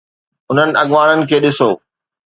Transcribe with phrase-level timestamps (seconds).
[0.49, 1.69] هنن اڳواڻن کي ڏسو.